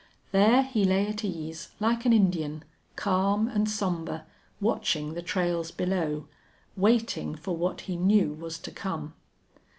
[0.31, 2.63] There he lay at ease, like an Indian,
[2.95, 4.23] calm and somber,
[4.59, 6.25] watching the trails below,
[6.75, 9.13] waiting for what he knew was to come.